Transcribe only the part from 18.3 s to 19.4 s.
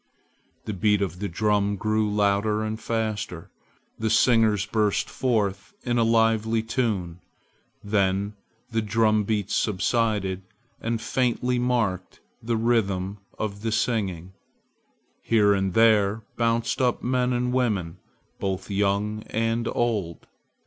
both young